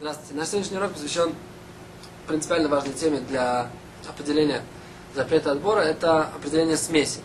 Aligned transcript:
Здравствуйте. 0.00 0.34
Наш 0.34 0.48
сегодняшний 0.48 0.76
урок 0.78 0.92
посвящен 0.92 1.32
принципиально 2.26 2.68
важной 2.68 2.94
теме 2.94 3.20
для 3.20 3.70
определения 4.08 4.60
запрета 5.14 5.52
отбора. 5.52 5.82
Это 5.82 6.24
определение 6.24 6.76
смеси. 6.76 7.20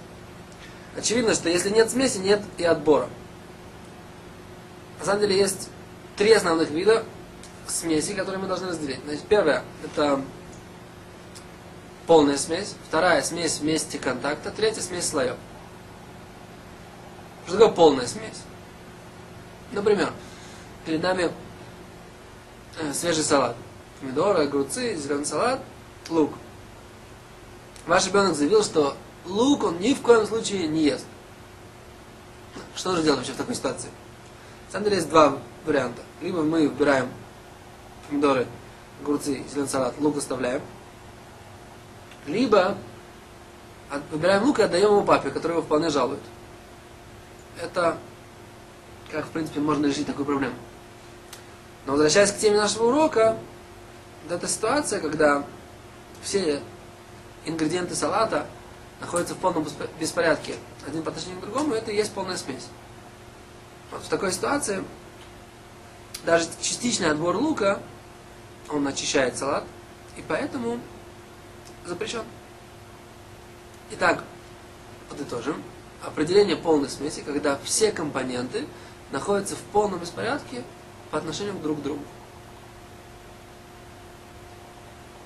Очевидно, 0.95 1.33
что 1.33 1.49
если 1.49 1.71
нет 1.71 1.89
смеси, 1.89 2.19
нет 2.19 2.43
и 2.59 2.63
отбора. 2.63 3.09
На 4.99 5.05
самом 5.05 5.21
деле 5.21 5.35
есть 5.35 5.69
три 6.15 6.31
основных 6.31 6.69
вида 6.69 7.05
смеси, 7.67 8.13
которые 8.13 8.39
мы 8.39 8.47
должны 8.47 8.67
разделить. 8.67 8.99
Значит, 9.03 9.23
первое– 9.23 9.63
это 9.83 10.21
полная 12.05 12.37
смесь. 12.37 12.75
Вторая– 12.87 13.21
смесь 13.23 13.61
вместе 13.61 13.97
контакта. 13.97 14.51
Третья– 14.51 14.81
смесь 14.83 15.07
слоев. 15.09 15.37
Что 17.47 17.57
такое 17.57 17.73
полная 17.73 18.05
смесь? 18.05 18.43
Например, 19.71 20.13
перед 20.85 21.01
нами 21.01 21.31
свежий 22.93 23.23
салат. 23.23 23.55
Помидоры, 23.99 24.43
огурцы, 24.43 24.95
зеленый 24.95 25.25
салат, 25.25 25.61
лук. 26.09 26.33
Ваш 27.85 28.07
ребенок 28.07 28.35
заявил, 28.35 28.63
что 28.63 28.95
лук 29.25 29.63
он 29.63 29.79
ни 29.79 29.93
в 29.93 30.01
коем 30.01 30.25
случае 30.25 30.67
не 30.67 30.83
ест. 30.83 31.05
Что 32.75 32.95
же 32.95 33.03
делать 33.03 33.19
вообще 33.19 33.33
в 33.33 33.37
такой 33.37 33.55
ситуации? 33.55 33.89
На 34.67 34.71
самом 34.71 34.85
деле 34.85 34.97
есть 34.97 35.09
два 35.09 35.37
варианта. 35.65 36.01
Либо 36.21 36.43
мы 36.43 36.67
выбираем 36.67 37.09
помидоры, 38.07 38.47
огурцы, 39.01 39.43
зеленый 39.49 39.69
салат, 39.69 39.95
лук 39.99 40.17
оставляем. 40.17 40.61
Либо 42.25 42.77
выбираем 44.11 44.43
лук 44.43 44.59
и 44.59 44.63
отдаем 44.63 44.91
его 44.91 45.01
папе, 45.03 45.31
который 45.31 45.53
его 45.53 45.61
вполне 45.61 45.89
жалует. 45.89 46.21
Это 47.61 47.97
как, 49.11 49.25
в 49.25 49.29
принципе, 49.29 49.59
можно 49.59 49.87
решить 49.87 50.05
такую 50.05 50.25
проблему. 50.25 50.55
Но 51.85 51.93
возвращаясь 51.93 52.31
к 52.31 52.37
теме 52.37 52.57
нашего 52.57 52.87
урока, 52.87 53.37
вот 54.23 54.35
эта 54.35 54.47
ситуация, 54.47 54.99
когда 54.99 55.43
все 56.21 56.61
ингредиенты 57.45 57.95
салата 57.95 58.45
находятся 58.99 59.33
в 59.33 59.37
полном 59.37 59.65
беспорядке 59.99 60.55
один 60.85 61.03
по 61.03 61.09
отношению 61.09 61.39
к 61.39 61.43
другому, 61.43 61.73
это 61.73 61.91
и 61.91 61.95
есть 61.95 62.11
полная 62.13 62.37
смесь. 62.37 62.67
Вот 63.91 64.03
в 64.03 64.07
такой 64.09 64.31
ситуации 64.31 64.83
даже 66.25 66.45
частичный 66.61 67.09
отбор 67.09 67.35
лука, 67.37 67.79
он 68.69 68.87
очищает 68.87 69.37
салат, 69.37 69.63
и 70.17 70.23
поэтому 70.27 70.79
запрещен. 71.85 72.23
Итак, 73.91 74.23
подытожим. 75.09 75.63
Определение 76.03 76.55
полной 76.55 76.89
смеси, 76.89 77.21
когда 77.21 77.57
все 77.63 77.91
компоненты 77.91 78.65
находятся 79.11 79.55
в 79.55 79.61
полном 79.73 79.99
беспорядке 79.99 80.63
по 81.11 81.17
отношению 81.17 81.55
друг 81.55 81.79
к 81.79 81.83
другу. 81.83 82.03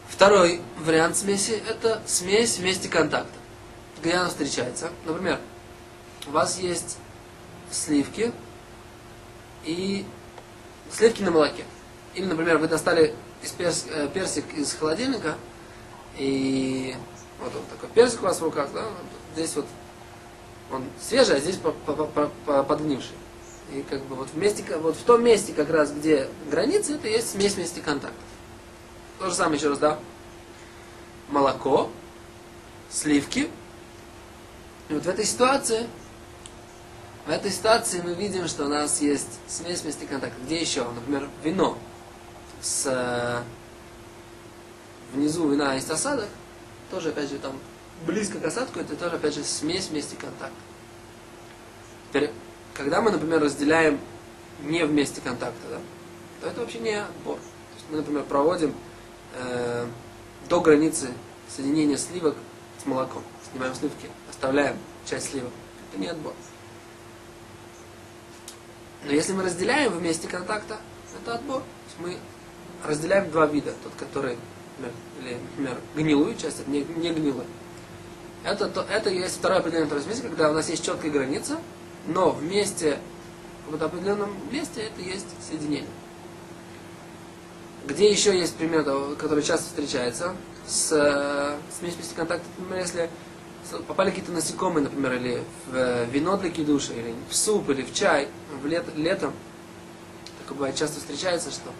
Второй 0.07 0.61
вариант 0.77 1.17
смеси– 1.17 1.51
это 1.69 2.01
смесь 2.05 2.57
вместе 2.57 2.87
контакта. 2.87 3.33
Где 3.99 4.13
она 4.13 4.29
встречается? 4.29 4.91
Например, 5.05 5.39
у 6.27 6.31
вас 6.31 6.59
есть 6.59 6.97
сливки 7.71 8.31
и 9.65 10.05
сливки 10.91 11.23
на 11.23 11.31
молоке. 11.31 11.65
Или, 12.13 12.25
например, 12.25 12.57
вы 12.59 12.67
достали 12.67 13.15
из 13.41 13.51
перс, 13.51 13.85
э, 13.89 14.07
персик 14.13 14.45
из 14.53 14.73
холодильника, 14.73 15.35
и 16.17 16.95
вот 17.39 17.53
он 17.55 17.61
такой 17.65 17.89
персик 17.89 18.21
у 18.21 18.25
вас 18.25 18.39
в 18.39 18.43
руках, 18.43 18.69
да, 18.73 18.85
здесь 19.33 19.55
вот 19.55 19.65
он 20.71 20.83
свежий, 21.01 21.37
а 21.37 21.39
здесь 21.39 21.59
подгнивший. 22.67 23.15
И 23.73 23.81
как 23.81 24.03
бы 24.03 24.15
вот, 24.15 24.29
вместе, 24.33 24.63
вот 24.77 24.95
в 24.95 25.03
том 25.03 25.23
месте, 25.23 25.51
как 25.51 25.69
раз 25.71 25.91
где 25.91 26.29
границы, 26.49 26.93
это 26.93 27.07
есть 27.07 27.31
смесь 27.31 27.55
вместе 27.55 27.81
контактов. 27.81 28.21
То 29.17 29.29
же 29.29 29.35
самое 29.35 29.57
еще 29.57 29.69
раз, 29.69 29.79
да? 29.79 29.99
Молоко, 31.29 31.89
сливки. 32.91 33.49
И 34.89 34.93
вот 34.93 35.03
в 35.03 35.09
этой 35.09 35.25
ситуации, 35.25 35.87
в 37.25 37.31
этой 37.31 37.49
ситуации 37.49 38.01
мы 38.01 38.13
видим, 38.13 38.47
что 38.47 38.65
у 38.65 38.67
нас 38.67 39.01
есть 39.01 39.39
смесь 39.47 39.81
вместе 39.81 40.05
контактов. 40.05 40.39
Где 40.45 40.61
еще? 40.61 40.83
Например, 40.83 41.27
вино. 41.43 41.75
С, 42.61 42.85
э, 42.85 43.41
внизу 45.13 45.49
вина 45.49 45.73
есть 45.73 45.89
осадок. 45.89 46.29
Тоже, 46.91 47.09
опять 47.09 47.29
же, 47.29 47.39
там 47.39 47.57
близко 48.05 48.39
к 48.39 48.45
осадку, 48.45 48.79
это 48.79 48.95
тоже, 48.95 49.15
опять 49.15 49.33
же, 49.33 49.43
смесь 49.43 49.87
вместе 49.87 50.15
контактов. 50.15 50.59
Теперь 52.09 52.31
когда 52.73 53.01
мы, 53.01 53.11
например, 53.11 53.41
разделяем 53.41 53.99
не 54.63 54.85
вместе 54.85 55.21
контакта, 55.21 55.67
да, 55.69 55.79
то 56.41 56.47
это 56.47 56.61
вообще 56.61 56.79
не 56.79 56.93
отбор. 56.93 57.37
То 57.37 57.75
есть 57.75 57.85
мы, 57.89 57.97
например, 57.97 58.23
проводим 58.23 58.73
э, 59.35 59.87
до 60.49 60.61
границы 60.61 61.09
соединения 61.49 61.97
сливок 61.97 62.35
с 62.81 62.85
молоком. 62.85 63.23
Снимаем 63.51 63.75
сливки, 63.75 64.09
оставляем 64.29 64.77
часть 65.05 65.31
сливок. 65.31 65.51
Это 65.91 66.01
не 66.01 66.07
отбор. 66.07 66.33
Но 69.05 69.11
если 69.11 69.33
мы 69.33 69.43
разделяем 69.43 69.91
вместе 69.91 70.27
контакта, 70.27 70.77
это 71.21 71.35
отбор. 71.35 71.61
То 71.61 71.65
есть 71.87 71.99
мы 71.99 72.87
разделяем 72.87 73.29
два 73.31 73.45
вида. 73.45 73.73
Тот, 73.83 73.93
который, 73.97 74.37
например, 74.77 74.93
или, 75.21 75.37
например 75.57 75.77
гнилую 75.95 76.35
часть, 76.35 76.61
это 76.61 76.69
не, 76.69 76.83
не 76.83 77.11
гнилая. 77.11 77.47
Это, 78.43 78.67
то, 78.67 78.81
это 78.81 79.09
есть 79.09 79.37
второе 79.37 79.59
определение 79.59 79.87
второй 79.87 80.03
смеси, 80.03 80.21
когда 80.21 80.49
у 80.49 80.53
нас 80.53 80.69
есть 80.69 80.83
четкая 80.85 81.11
граница, 81.11 81.59
но 82.07 82.31
вместе, 82.31 82.99
в 83.61 83.65
каком-то 83.65 83.85
определенном 83.85 84.31
месте 84.51 84.81
это 84.81 85.01
есть 85.01 85.27
соединение. 85.47 85.89
Где 87.85 88.09
еще 88.09 88.37
есть 88.37 88.55
пример, 88.55 88.85
который 89.17 89.43
часто 89.43 89.65
встречается, 89.67 90.35
с 90.65 91.57
смесью 91.77 92.01
контакта, 92.15 92.45
например, 92.57 92.83
если 92.83 93.09
попали 93.87 94.09
какие-то 94.09 94.31
насекомые, 94.31 94.83
например, 94.83 95.13
или 95.13 95.43
в 95.67 95.75
э, 95.75 96.05
вино 96.11 96.37
для 96.37 96.49
кидуша, 96.49 96.93
или 96.93 97.13
в 97.29 97.35
суп, 97.35 97.69
или 97.69 97.81
в 97.81 97.93
чай, 97.93 98.27
в 98.61 98.65
лет, 98.65 98.85
летом, 98.95 99.33
такое 100.39 100.57
бывает 100.57 100.75
часто 100.75 100.99
встречается, 100.99 101.51
что 101.51 101.71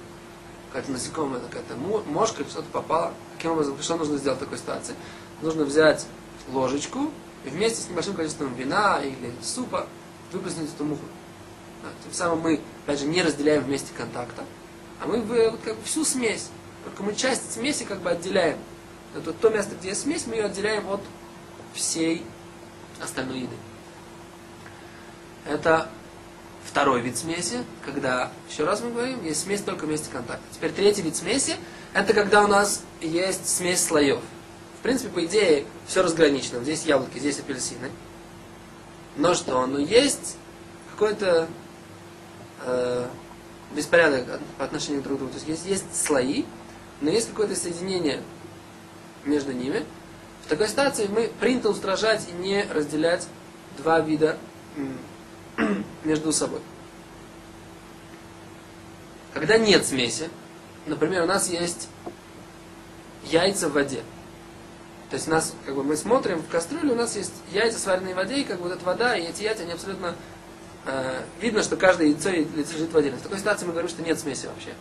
какая-то 0.68 0.92
насекомая, 0.92 1.40
какая-то 1.40 1.76
мошка 1.76 2.42
или 2.42 2.50
что-то 2.50 2.70
попало. 2.72 3.14
Каким 3.38 3.52
образом, 3.52 3.78
что 3.82 3.98
нужно 3.98 4.18
сделать 4.18 4.40
в 4.40 4.44
такой 4.44 4.58
ситуации? 4.58 4.96
Нужно 5.42 5.66
взять 5.66 6.06
ложечку 6.52 7.12
и 7.46 7.50
вместе 7.50 7.82
с 7.82 7.90
небольшим 7.90 8.16
количеством 8.16 8.54
вина 8.56 9.00
или 9.04 9.32
супа 9.42 9.88
эту 10.40 10.84
муху. 10.86 11.04
Да, 11.82 11.90
тем 12.04 12.14
самым 12.14 12.40
мы, 12.40 12.62
опять 12.86 13.00
же, 13.00 13.06
не 13.06 13.22
разделяем 13.22 13.64
вместе 13.64 13.94
контакта, 13.96 14.44
а 15.02 15.08
мы 15.08 15.22
вот, 15.22 15.60
как 15.64 15.76
бы 15.76 15.84
всю 15.84 16.06
смесь. 16.06 16.50
Только 16.86 17.04
мы 17.04 17.16
часть 17.16 17.54
смеси 17.54 17.84
как 17.84 18.02
бы 18.02 18.10
отделяем. 18.10 18.58
Это 19.16 19.34
то 19.34 19.50
место, 19.50 19.76
где 19.76 19.90
есть 19.90 20.02
смесь, 20.02 20.26
мы 20.26 20.36
ее 20.36 20.46
отделяем 20.46 20.88
от 20.90 21.02
всей 21.74 22.26
остальной 23.02 23.42
еды. 23.42 23.56
Это 25.46 25.90
второй 26.66 27.02
вид 27.02 27.18
смеси, 27.18 27.64
когда, 27.86 28.32
еще 28.50 28.64
раз 28.64 28.82
мы 28.82 28.92
говорим, 28.92 29.24
есть 29.24 29.42
смесь 29.42 29.62
только 29.62 29.86
вместе 29.86 30.10
контакта. 30.10 30.44
Теперь 30.52 30.72
третий 30.72 31.02
вид 31.02 31.16
смеси, 31.16 31.56
это 31.94 32.14
когда 32.14 32.44
у 32.44 32.48
нас 32.48 32.82
есть 33.02 33.48
смесь 33.48 33.84
слоев. 33.84 34.20
В 34.80 34.84
принципе, 34.84 35.10
по 35.10 35.26
идее, 35.26 35.66
все 35.88 36.02
разграничено. 36.02 36.62
Здесь 36.64 36.84
яблоки, 36.84 37.20
здесь 37.20 37.40
апельсины. 37.40 37.90
Но 39.16 39.34
что? 39.34 39.66
Ну 39.66 39.78
есть 39.78 40.38
какой-то 40.92 41.48
э, 42.66 43.08
беспорядок 43.76 44.40
по 44.58 44.66
отношению 44.66 45.02
друг 45.02 45.18
к 45.18 45.20
другу. 45.20 45.34
То 45.34 45.38
есть 45.38 45.48
есть, 45.48 45.66
есть 45.66 46.06
слои, 46.06 46.46
но 47.02 47.10
есть 47.10 47.30
какое-то 47.30 47.56
соединение 47.56 48.22
между 49.26 49.52
ними. 49.52 49.86
В 50.46 50.48
такой 50.48 50.68
ситуации 50.68 51.08
мы 51.08 51.32
принято 51.40 51.70
устражать 51.70 52.28
и 52.30 52.32
не 52.32 52.64
разделять 52.64 53.28
два 53.78 54.00
вида 54.00 54.38
между 56.04 56.32
собой. 56.32 56.62
Когда 59.34 59.58
нет 59.58 59.86
смеси, 59.86 60.30
например, 60.86 61.24
у 61.24 61.28
нас 61.28 61.50
есть 61.50 61.88
яйца 63.24 63.70
в 63.70 63.74
воде. 63.74 64.04
То 65.14 65.18
есть 65.18 65.28
у 65.28 65.32
нас, 65.32 65.54
как 65.64 65.76
бы 65.76 65.84
мы 65.84 65.96
смотрим 65.96 66.42
в 66.42 66.48
кастрюлю, 66.48 66.94
у 66.94 66.96
нас 66.96 67.16
есть 67.16 67.34
яйца, 67.52 67.78
сваренные 67.78 68.16
в 68.16 68.18
воде, 68.18 68.38
и 68.38 68.44
как 68.44 68.58
бы 68.58 68.64
вот 68.64 68.72
эта 68.72 68.84
вода, 68.84 69.16
и 69.16 69.22
эти 69.22 69.44
яйца, 69.44 69.62
они 69.62 69.74
абсолютно... 69.74 70.16
Э, 70.88 71.22
видно, 71.40 71.62
что 71.62 71.78
каждое 71.78 72.08
яйцо 72.08 72.32
лежит 72.32 72.92
в 72.92 72.98
отдельно. 72.98 73.20
В 73.20 73.22
такой 73.22 73.38
ситуации 73.38 73.66
мы 73.68 73.74
говорим, 73.74 73.92
что 73.92 74.02
нет 74.02 74.18
смеси 74.18 74.48
вообще. 74.48 74.74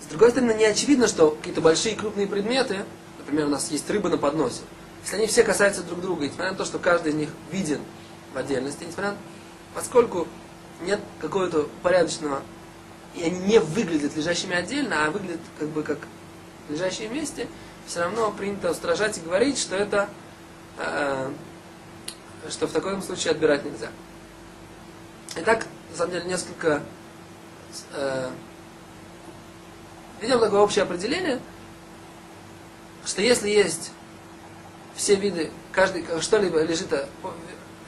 С 0.00 0.06
другой 0.06 0.30
стороны, 0.30 0.52
не 0.52 0.64
очевидно, 0.64 1.08
что 1.08 1.32
какие-то 1.32 1.60
большие 1.60 1.96
крупные 1.96 2.28
предметы, 2.28 2.84
например, 3.18 3.46
у 3.46 3.48
нас 3.48 3.68
есть 3.72 3.90
рыба 3.90 4.08
на 4.08 4.16
подносе, 4.16 4.62
если 5.02 5.16
они 5.16 5.26
все 5.26 5.42
касаются 5.42 5.82
друг 5.82 6.00
друга, 6.00 6.26
несмотря 6.26 6.52
на 6.52 6.56
то, 6.56 6.64
что 6.64 6.78
каждый 6.78 7.10
из 7.10 7.16
них 7.16 7.30
виден 7.50 7.80
в 8.32 8.38
отдельности, 8.38 8.84
несмотря 8.84 9.10
на, 9.10 9.16
поскольку 9.74 10.28
нет 10.82 11.00
какого-то 11.20 11.68
порядочного, 11.82 12.42
и 13.16 13.24
они 13.24 13.40
не 13.40 13.58
выглядят 13.58 14.14
лежащими 14.14 14.54
отдельно, 14.54 15.04
а 15.04 15.10
выглядят 15.10 15.40
как 15.58 15.68
бы 15.70 15.82
как 15.82 15.98
лежащие 16.68 17.08
вместе, 17.08 17.48
все 17.86 18.00
равно 18.00 18.30
принято 18.32 18.70
устражать 18.70 19.18
и 19.18 19.20
говорить, 19.20 19.58
что 19.58 19.76
это, 19.76 20.08
э, 20.78 21.30
что 22.48 22.66
в 22.66 22.72
таком 22.72 23.02
случае 23.02 23.32
отбирать 23.32 23.64
нельзя. 23.64 23.90
Итак, 25.36 25.66
на 25.90 25.96
самом 25.96 26.12
деле, 26.12 26.24
несколько 26.24 26.82
э, 27.92 28.30
Видим 30.24 30.40
такое 30.40 30.60
общее 30.60 30.84
определение, 30.84 31.38
что 33.04 33.20
если 33.20 33.50
есть 33.50 33.90
все 34.94 35.16
виды, 35.16 35.50
каждый, 35.70 36.02
что-либо 36.22 36.62
лежит 36.62 36.88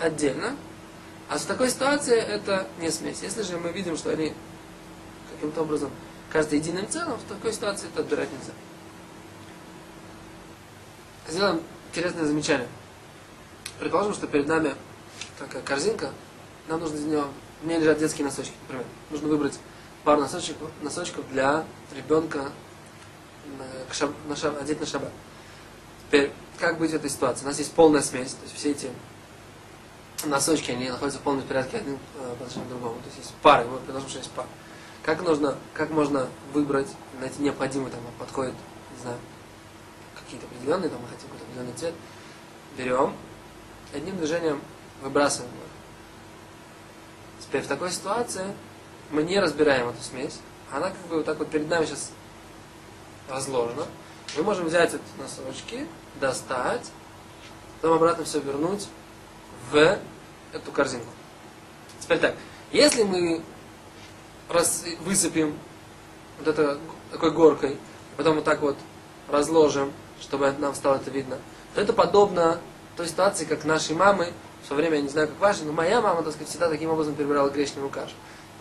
отдельно, 0.00 0.54
а 1.30 1.38
в 1.38 1.44
такой 1.44 1.70
ситуации 1.70 2.18
это 2.18 2.66
не 2.78 2.90
смесь. 2.90 3.22
Если 3.22 3.40
же 3.40 3.56
мы 3.56 3.72
видим, 3.72 3.96
что 3.96 4.10
они 4.10 4.34
каким-то 5.32 5.62
образом 5.62 5.90
каждый 6.30 6.58
единым 6.58 6.86
целым, 6.90 7.16
в 7.16 7.22
такой 7.22 7.54
ситуации 7.54 7.88
это 7.88 8.02
отбирать 8.02 8.28
нельзя. 8.30 8.52
Сделаем 11.36 11.60
интересное 11.90 12.24
замечание. 12.24 12.66
Предположим, 13.78 14.14
что 14.14 14.26
перед 14.26 14.48
нами 14.48 14.74
такая 15.38 15.60
корзинка, 15.60 16.08
нам 16.66 16.80
нужно 16.80 16.96
из 16.96 17.04
нее, 17.04 17.24
в 17.60 17.66
ней 17.66 17.78
лежат 17.78 17.98
детские 17.98 18.24
носочки, 18.24 18.54
например. 18.62 18.86
Нужно 19.10 19.28
выбрать 19.28 19.58
пару 20.02 20.22
носочков, 20.22 20.70
носочков 20.80 21.28
для 21.30 21.66
ребенка 21.94 22.50
на, 23.58 23.94
шаб, 23.94 24.12
на 24.26 24.34
шаб, 24.34 24.58
одеть 24.58 24.80
на 24.80 24.86
шаббат. 24.86 25.10
Теперь, 26.06 26.32
как 26.58 26.78
быть 26.78 26.92
в 26.92 26.94
этой 26.94 27.10
ситуации? 27.10 27.44
У 27.44 27.48
нас 27.48 27.58
есть 27.58 27.74
полная 27.74 28.00
смесь, 28.00 28.30
то 28.30 28.42
есть 28.44 28.56
все 28.56 28.70
эти 28.70 28.88
носочки, 30.24 30.70
они 30.70 30.88
находятся 30.88 31.18
в 31.18 31.22
полном 31.22 31.42
порядке 31.46 31.76
один 31.76 31.98
э, 32.14 32.34
по 32.38 32.44
отношению 32.44 32.64
к 32.64 32.70
другому. 32.70 32.94
То 33.00 33.08
есть 33.08 33.18
есть 33.18 33.34
пары, 33.42 33.66
вот 33.66 33.80
предположим, 33.80 34.08
что 34.08 34.18
есть 34.20 34.30
пара. 34.30 34.48
Как 35.02 35.20
нужно, 35.20 35.58
как 35.74 35.90
можно 35.90 36.28
выбрать, 36.54 36.88
найти 37.20 37.42
необходимый, 37.42 37.90
там, 37.90 38.00
подходит, 38.18 38.54
не 38.96 39.02
знаю, 39.02 39.18
какие-то 40.26 40.46
определенные, 40.46 40.90
там, 40.90 41.00
мы 41.00 41.08
хотим 41.08 41.28
какой-то 41.28 41.44
определенный 41.44 41.76
цвет, 41.76 41.94
берем, 42.76 43.16
одним 43.94 44.16
движением 44.18 44.60
выбрасываем 45.00 45.52
его. 45.52 45.62
Теперь 47.40 47.62
в 47.62 47.68
такой 47.68 47.90
ситуации 47.90 48.54
мы 49.10 49.22
не 49.22 49.38
разбираем 49.38 49.88
эту 49.88 50.02
смесь, 50.02 50.38
она 50.72 50.90
как 50.90 51.00
бы 51.08 51.16
вот 51.16 51.26
так 51.26 51.38
вот 51.38 51.48
перед 51.48 51.68
нами 51.68 51.86
сейчас 51.86 52.10
разложена. 53.28 53.86
Мы 54.36 54.42
можем 54.42 54.66
взять 54.66 54.94
эти 54.94 55.02
носочки, 55.18 55.86
достать, 56.20 56.90
потом 57.80 57.96
обратно 57.96 58.24
все 58.24 58.40
вернуть 58.40 58.88
в 59.70 59.98
эту 60.52 60.72
корзинку. 60.72 61.08
Теперь 62.00 62.18
так, 62.18 62.34
если 62.72 63.04
мы 63.04 63.42
раз, 64.48 64.84
высыпем 65.00 65.56
вот 66.38 66.48
это 66.48 66.78
такой 67.10 67.30
горкой, 67.30 67.78
потом 68.16 68.36
вот 68.36 68.44
так 68.44 68.60
вот 68.60 68.76
разложим, 69.28 69.92
чтобы 70.20 70.52
нам 70.58 70.74
стало 70.74 70.96
это 70.96 71.10
видно, 71.10 71.38
то 71.74 71.80
это 71.80 71.92
подобно 71.92 72.58
той 72.96 73.06
ситуации, 73.06 73.44
как 73.44 73.64
наши 73.64 73.94
мамы, 73.94 74.32
в 74.62 74.66
свое 74.66 74.82
время, 74.82 74.96
я 74.96 75.02
не 75.02 75.08
знаю, 75.08 75.28
как 75.28 75.38
ваши, 75.38 75.64
но 75.64 75.72
моя 75.72 76.00
мама, 76.00 76.22
так 76.22 76.32
сказать, 76.32 76.48
всегда 76.48 76.68
таким 76.68 76.90
образом 76.90 77.14
перебирала 77.14 77.50
гречневую 77.50 77.90
кашу. 77.90 78.14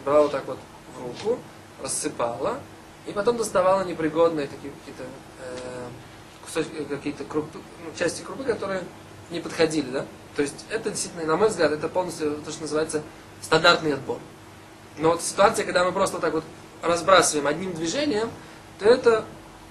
Брала 0.04 0.24
вот 0.24 0.32
так 0.32 0.46
вот 0.46 0.60
в 0.98 1.02
руку, 1.02 1.40
рассыпала, 1.82 2.60
и 3.08 3.12
потом 3.12 3.38
доставала 3.38 3.84
непригодные 3.84 4.48
такие 4.48 4.74
какие-то 4.74 5.04
э, 5.40 5.88
кусочки, 6.46 6.84
какие-то 6.84 7.24
крупы, 7.24 7.60
ну, 7.84 7.98
части 7.98 8.22
крупы, 8.22 8.44
которые 8.44 8.84
не 9.32 9.40
подходили, 9.40 9.90
да? 9.90 10.06
То 10.36 10.42
есть 10.42 10.66
это 10.70 10.90
действительно, 10.90 11.26
на 11.26 11.38
мой 11.38 11.50
взгляд, 11.50 11.72
это 11.72 11.88
полностью 11.88 12.38
то, 12.44 12.52
что 12.52 12.62
называется 12.62 13.02
стандартный 13.42 13.94
отбор. 13.94 14.20
Но 14.98 15.12
вот 15.12 15.22
ситуация, 15.22 15.66
когда 15.66 15.84
мы 15.84 15.92
просто 15.92 16.20
так 16.20 16.34
вот 16.34 16.44
разбрасываем 16.82 17.48
одним 17.48 17.74
движением, 17.74 18.30
то 18.80 18.86
это, 18.86 19.26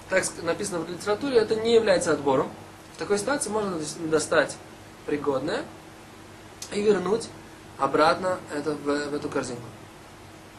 так 0.09 0.23
написано 0.43 0.79
в 0.79 0.89
литературе, 0.89 1.37
это 1.37 1.55
не 1.55 1.73
является 1.73 2.11
отбором. 2.11 2.51
В 2.93 2.97
такой 2.97 3.17
ситуации 3.17 3.49
можно 3.49 3.79
достать 4.09 4.57
пригодное 5.05 5.63
и 6.71 6.81
вернуть 6.81 7.29
обратно 7.77 8.39
это 8.53 8.71
в, 8.71 8.83
в 8.83 9.13
эту 9.13 9.29
корзинку. 9.29 9.63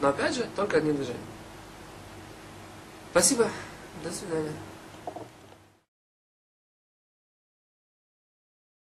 Но 0.01 0.09
опять 0.09 0.35
же, 0.35 0.45
только 0.55 0.77
одним 0.77 0.95
движением. 0.95 1.23
Спасибо. 3.11 3.49
До 4.03 4.11
свидания. 4.11 4.53